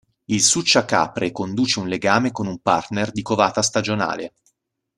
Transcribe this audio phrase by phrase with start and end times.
[0.31, 4.33] Il succiacapre conduce un legame con un partner di covata stagionale.